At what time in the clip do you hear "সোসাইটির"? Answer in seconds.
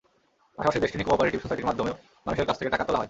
1.43-1.69